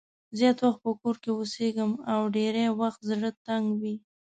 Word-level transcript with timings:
زیات 0.37 0.57
وخت 0.65 0.79
په 0.85 0.91
کور 1.01 1.15
کې 1.23 1.29
اوسېږم 1.33 1.91
او 2.13 2.21
ډېری 2.35 2.65
وخت 2.81 2.99
زړه 3.09 3.29
تنګ 3.45 3.65
وي. 3.81 3.95